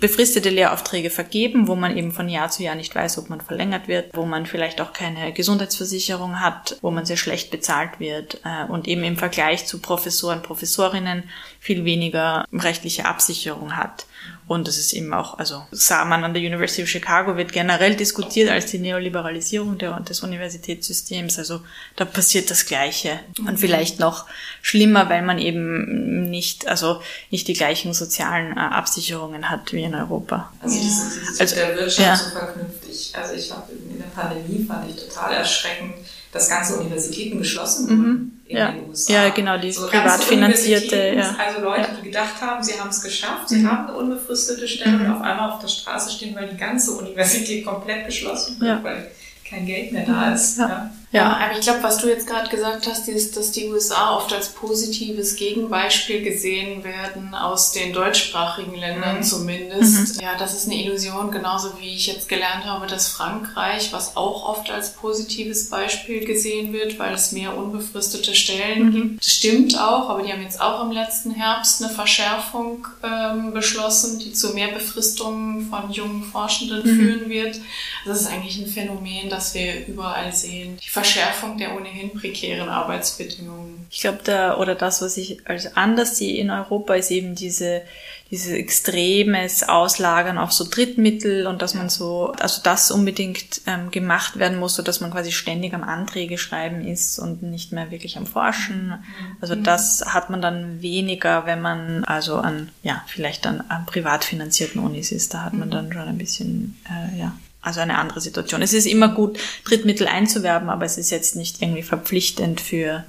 [0.00, 3.88] befristete Lehraufträge vergeben, wo man eben von Jahr zu Jahr nicht weiß, ob man verlängert
[3.88, 8.70] wird, wo man vielleicht auch keine Gesundheitsversicherung hat, wo man sehr schlecht bezahlt wird äh,
[8.70, 11.24] und eben im Vergleich zu Professoren, Professorinnen
[11.60, 14.06] viel weniger rechtliche Absicherung hat.
[14.46, 17.96] Und das ist eben auch, also sah man an der University of Chicago, wird generell
[17.96, 21.38] diskutiert als die Neoliberalisierung der, des Universitätssystems.
[21.38, 21.62] Also
[21.96, 23.20] da passiert das Gleiche.
[23.38, 24.26] Und vielleicht noch
[24.60, 29.94] schlimmer, weil man eben nicht, also nicht die gleichen sozialen äh, Absicherungen hat wie in
[29.94, 30.52] Europa.
[30.60, 32.16] Also, dieses, dieses also der Wirtschaft ja.
[32.16, 32.84] so verknüpft.
[32.90, 35.94] Ich, also ich habe in der Pandemie fand ich total erschreckend,
[36.34, 37.98] dass ganze Universitäten geschlossen wurden.
[37.98, 38.72] Mhm in ja.
[38.72, 39.12] den USA.
[39.12, 41.14] Ja, genau, die so privat finanzierte.
[41.16, 41.34] Ja.
[41.38, 43.70] Also Leute, die gedacht haben, sie haben es geschafft, sie mhm.
[43.70, 45.04] haben eine unbefristete Stelle mhm.
[45.06, 49.10] und auf einmal auf der Straße stehen, weil die ganze Universität komplett geschlossen wird, weil
[49.48, 50.58] kein Geld mehr da ist.
[50.58, 50.90] Ja.
[51.14, 54.32] Ja, aber ich glaube, was du jetzt gerade gesagt hast, ist, dass die USA oft
[54.32, 59.22] als positives Gegenbeispiel gesehen werden, aus den deutschsprachigen Ländern mhm.
[59.22, 60.16] zumindest.
[60.16, 60.22] Mhm.
[60.22, 64.44] Ja, das ist eine Illusion, genauso wie ich jetzt gelernt habe, dass Frankreich, was auch
[64.44, 68.92] oft als positives Beispiel gesehen wird, weil es mehr unbefristete Stellen mhm.
[68.92, 69.24] gibt.
[69.24, 74.32] Stimmt auch, aber die haben jetzt auch im letzten Herbst eine Verschärfung ähm, beschlossen, die
[74.32, 76.98] zu mehr Befristungen von jungen Forschenden mhm.
[76.98, 77.60] führen wird.
[78.04, 80.76] Das ist eigentlich ein Phänomen, das wir überall sehen.
[80.84, 83.86] Die Verschärfung der ohnehin prekären Arbeitsbedingungen.
[83.90, 87.82] Ich glaube, da, oder das, was ich als anders sehe in Europa, ist eben diese,
[88.30, 94.38] dieses extremes Auslagern auf so Drittmittel und dass man so, also das unbedingt ähm, gemacht
[94.38, 98.16] werden muss, so dass man quasi ständig am Anträge schreiben ist und nicht mehr wirklich
[98.16, 98.88] am Forschen.
[98.88, 99.36] Mhm.
[99.40, 104.24] Also das hat man dann weniger, wenn man also an, ja, vielleicht dann an privat
[104.24, 105.34] finanzierten Unis ist.
[105.34, 105.72] Da hat man mhm.
[105.72, 107.32] dann schon ein bisschen, äh, ja,
[107.64, 108.62] also eine andere Situation.
[108.62, 113.04] Es ist immer gut, Drittmittel einzuwerben, aber es ist jetzt nicht irgendwie verpflichtend für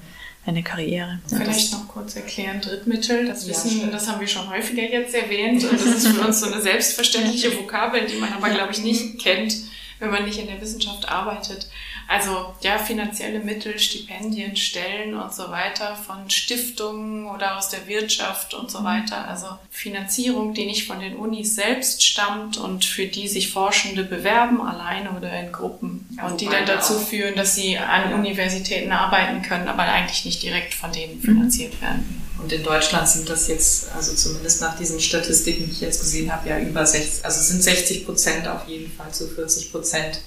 [0.45, 1.19] eine Karriere.
[1.27, 5.63] Vielleicht noch kurz erklären, Drittmittel, das wissen, ja, das haben wir schon häufiger jetzt erwähnt
[5.63, 9.19] und das ist für uns so eine selbstverständliche Vokabel, die man aber, glaube ich, nicht
[9.19, 9.55] kennt,
[9.99, 11.67] wenn man nicht in der Wissenschaft arbeitet.
[12.07, 18.53] Also ja, finanzielle Mittel, Stipendien, Stellen und so weiter von Stiftungen oder aus der Wirtschaft
[18.53, 18.85] und so mhm.
[18.85, 19.27] weiter.
[19.27, 24.61] Also Finanzierung, die nicht von den Unis selbst stammt und für die sich Forschende bewerben,
[24.61, 26.07] alleine oder in Gruppen.
[26.17, 30.43] Also und die dann dazu führen, dass sie an Universitäten arbeiten können, aber eigentlich nicht
[30.43, 31.21] direkt von denen mhm.
[31.21, 32.21] finanziert werden.
[32.37, 36.31] Und in Deutschland sind das jetzt, also zumindest nach diesen Statistiken, die ich jetzt gesehen
[36.31, 40.19] habe, ja über 60, also sind 60 Prozent auf jeden Fall zu 40 Prozent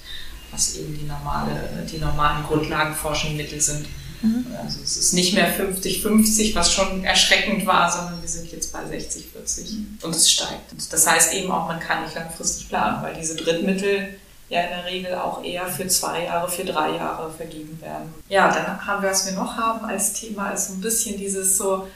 [0.51, 3.85] was eben die, normale, die normalen Grundlagenforschungsmittel sind.
[4.21, 4.45] Mhm.
[4.63, 8.79] Also es ist nicht mehr 50-50, was schon erschreckend war, sondern wir sind jetzt bei
[8.79, 9.99] 60-40 mhm.
[10.01, 10.71] und es steigt.
[10.71, 14.69] Und das heißt eben auch, man kann nicht langfristig planen, weil diese Drittmittel ja in
[14.69, 18.13] der Regel auch eher für zwei Jahre, für drei Jahre vergeben werden.
[18.27, 21.57] Ja, dann haben wir, was wir noch haben als Thema, ist so ein bisschen dieses
[21.57, 21.87] so,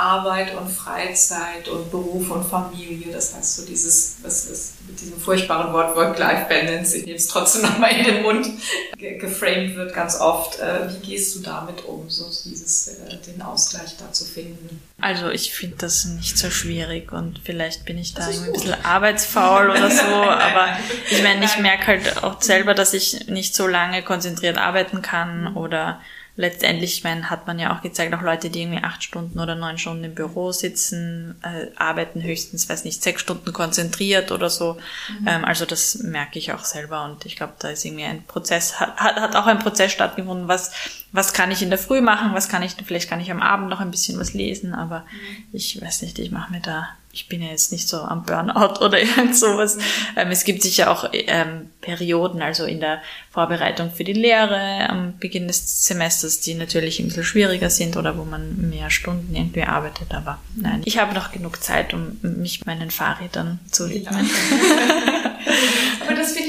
[0.00, 3.12] Arbeit und Freizeit und Beruf und Familie.
[3.12, 7.62] Das heißt, so dieses, was ist mit diesem furchtbaren Wort Work-Life-Balance, ich nehme es trotzdem
[7.70, 8.48] nochmal in den Mund,
[8.96, 10.58] geframed wird ganz oft.
[10.58, 14.82] Äh, wie gehst du damit um, so dieses, äh, den Ausgleich da zu finden?
[15.02, 19.70] Also ich finde das nicht so schwierig und vielleicht bin ich da ein bisschen arbeitsfaul
[19.70, 20.76] oder so, aber
[21.10, 25.56] ich meine, ich merke halt auch selber, dass ich nicht so lange konzentriert arbeiten kann
[25.56, 26.00] oder
[26.36, 29.54] letztendlich, ich meine, hat man ja auch gezeigt, auch Leute, die irgendwie acht Stunden oder
[29.54, 34.78] neun Stunden im Büro sitzen, äh, arbeiten höchstens, weiß nicht, sechs Stunden konzentriert oder so.
[35.20, 35.28] Mhm.
[35.28, 38.80] Ähm, also das merke ich auch selber und ich glaube, da ist irgendwie ein Prozess,
[38.80, 40.72] hat, hat auch ein Prozess stattgefunden, was,
[41.12, 43.68] was kann ich in der Früh machen, was kann ich, vielleicht kann ich am Abend
[43.68, 45.44] noch ein bisschen was lesen, aber mhm.
[45.52, 48.80] ich weiß nicht, ich mache mir da ich bin ja jetzt nicht so am Burnout
[48.84, 49.78] oder irgend sowas.
[50.16, 55.18] Ähm, es gibt sicher auch ähm, Perioden, also in der Vorbereitung für die Lehre am
[55.18, 59.64] Beginn des Semesters, die natürlich ein bisschen schwieriger sind oder wo man mehr Stunden irgendwie
[59.64, 60.14] arbeitet.
[60.14, 64.30] Aber nein, ich habe noch genug Zeit, um mich meinen Fahrrädern zu widmen.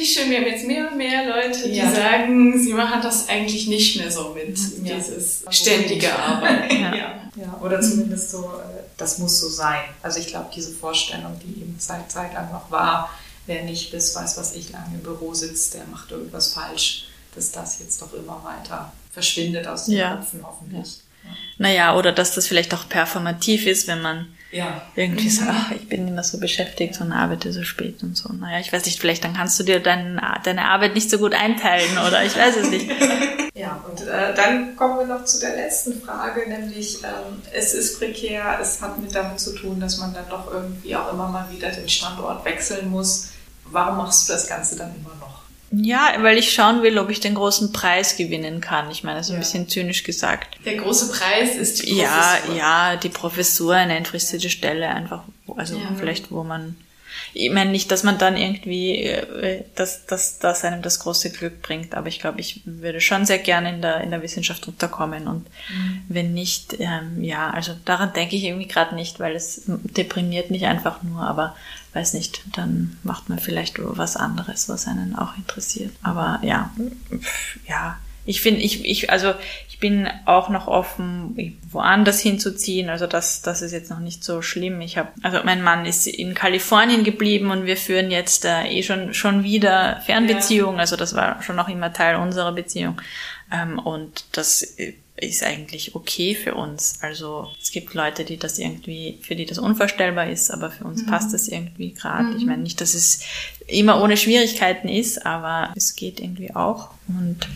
[0.01, 0.31] Ich schön.
[0.31, 1.91] Wir haben jetzt mehr und mehr Leute, die ja.
[1.91, 4.95] sagen, sie machen das eigentlich nicht mehr so mit, ja.
[4.95, 6.73] dieses ständige Arbeiten.
[6.81, 6.95] Ja.
[7.35, 7.59] ja.
[7.61, 9.81] Oder zumindest so, äh, das muss so sein.
[10.01, 13.11] Also ich glaube, diese Vorstellung, die eben Zeit, Zeit lang noch war,
[13.45, 17.51] wer nicht bis weiß was ich lange im Büro sitzt, der macht irgendwas falsch, dass
[17.51, 20.97] das jetzt doch immer weiter verschwindet aus den Köpfen hoffentlich.
[21.59, 24.81] Naja, oder dass das vielleicht auch performativ ist, wenn man ja.
[24.95, 25.31] irgendwie mhm.
[25.31, 28.31] sagt, ach, ich bin immer so beschäftigt und arbeite so spät und so.
[28.33, 31.33] Naja, ich weiß nicht, vielleicht dann kannst du dir dein, deine Arbeit nicht so gut
[31.33, 32.89] einteilen oder ich weiß es nicht.
[33.53, 37.99] ja, und äh, dann kommen wir noch zu der letzten Frage, nämlich ähm, es ist
[37.99, 41.47] prekär, es hat mit damit zu tun, dass man dann doch irgendwie auch immer mal
[41.51, 43.29] wieder den Standort wechseln muss.
[43.65, 45.40] Warum machst du das Ganze dann immer noch?
[45.71, 48.91] Ja, weil ich schauen will, ob ich den großen Preis gewinnen kann.
[48.91, 49.39] Ich meine, so ein ja.
[49.39, 50.57] bisschen zynisch gesagt.
[50.65, 52.55] Der große Preis ist die Professur.
[52.55, 55.23] Ja, ja, die Professur, eine entfristete Stelle, einfach,
[55.55, 55.95] also ja.
[55.97, 56.75] vielleicht, wo man
[57.33, 61.61] ich meine nicht, dass man dann irgendwie, äh, dass, dass das einem das große Glück
[61.61, 65.27] bringt, aber ich glaube, ich würde schon sehr gerne in der, in der Wissenschaft unterkommen
[65.27, 66.03] und mhm.
[66.09, 70.65] wenn nicht, ähm, ja, also daran denke ich irgendwie gerade nicht, weil es deprimiert mich
[70.65, 71.55] einfach nur, aber
[71.93, 75.91] weiß nicht, dann macht man vielleicht was anderes, was einen auch interessiert.
[76.03, 76.71] Aber ja,
[77.67, 79.33] ja, ich finde, ich, ich, also
[79.67, 82.89] ich bin auch noch offen, woanders hinzuziehen.
[82.89, 84.79] Also das, das ist jetzt noch nicht so schlimm.
[84.81, 88.83] Ich habe, also mein Mann ist in Kalifornien geblieben und wir führen jetzt äh, eh
[88.83, 90.75] schon schon wieder Fernbeziehungen.
[90.75, 90.81] Ja.
[90.81, 93.01] Also das war schon noch immer Teil unserer Beziehung.
[93.51, 94.77] Ähm, und das
[95.21, 96.99] ist eigentlich okay für uns.
[97.01, 101.03] Also es gibt Leute, die das irgendwie, für die das unvorstellbar ist, aber für uns
[101.03, 101.07] mhm.
[101.07, 102.29] passt das irgendwie gerade.
[102.29, 102.37] Mhm.
[102.37, 103.21] Ich meine nicht, dass es
[103.67, 106.89] immer ohne Schwierigkeiten ist, aber es geht irgendwie auch.
[107.07, 107.47] Und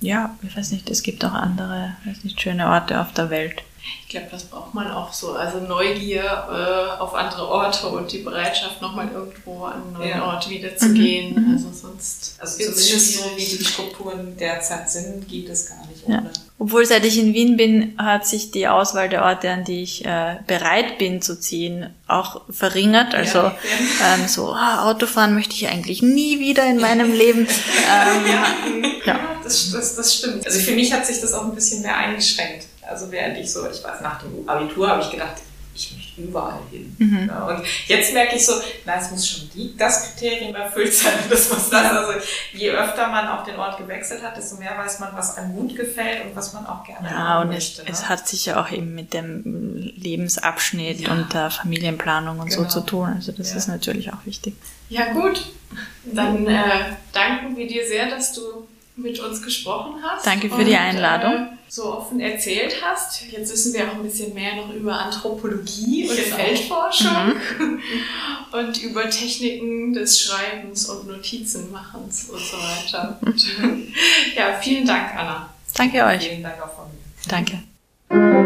[0.00, 3.62] ja, ich weiß nicht, es gibt auch andere, weiß nicht, schöne Orte auf der Welt.
[4.02, 5.32] Ich glaube, das braucht man auch so.
[5.32, 10.26] Also Neugier äh, auf andere Orte und die Bereitschaft, nochmal irgendwo an einen neuen ja.
[10.26, 10.94] Ort wieder zu mhm.
[10.94, 11.34] gehen.
[11.34, 11.52] Mhm.
[11.52, 12.36] Also sonst.
[12.38, 16.30] Also zumindest so wie die Strukturen derzeit sind, geht es gar nicht ohne.
[16.34, 16.49] Ja.
[16.62, 20.04] Obwohl seit ich in Wien bin, hat sich die Auswahl der Orte, an die ich
[20.04, 23.14] äh, bereit bin zu ziehen, auch verringert.
[23.14, 23.54] Also ja,
[24.04, 27.48] ähm, so ah, Autofahren möchte ich eigentlich nie wieder in meinem Leben.
[27.92, 29.20] Ähm, ja, ja.
[29.42, 30.46] Das, das, das stimmt.
[30.46, 32.66] Also für mich hat sich das auch ein bisschen mehr eingeschränkt.
[32.86, 35.42] Also während ich so, ich weiß, nach dem Abitur habe ich gedacht,
[35.74, 36.94] ich möchte überall hin.
[36.98, 37.28] Mhm.
[37.28, 38.54] Ja, und jetzt merke ich so,
[38.84, 41.90] na, es muss schon die, das Kriterium erfüllt sein, das muss das.
[41.92, 42.12] Also
[42.52, 45.76] je öfter man auch den Ort gewechselt hat, desto mehr weiß man, was einem gut
[45.76, 47.82] gefällt und was man auch gerne ja, und möchte.
[47.82, 47.92] Es, ne?
[47.92, 49.42] es hat sich ja auch eben mit dem
[49.96, 51.12] Lebensabschnitt ja.
[51.12, 52.62] und der Familienplanung und genau.
[52.62, 53.12] so zu tun.
[53.14, 53.56] Also das ja.
[53.56, 54.54] ist natürlich auch wichtig.
[54.88, 55.52] Ja gut,
[56.04, 56.62] dann äh,
[57.12, 58.66] danken wir dir sehr, dass du
[59.02, 60.26] mit uns gesprochen hast.
[60.26, 61.32] Danke für und, die Einladung.
[61.32, 63.30] Äh, so offen erzählt hast.
[63.30, 66.36] Jetzt wissen wir auch ein bisschen mehr noch über Anthropologie und genau.
[66.36, 67.82] Feldforschung mhm.
[68.52, 73.20] und über Techniken des Schreibens und Notizenmachens und so weiter.
[74.36, 75.48] ja, vielen Dank, Anna.
[75.74, 76.26] Danke euch.
[76.26, 77.00] Vielen Dank auch von mir.
[77.28, 78.39] Danke.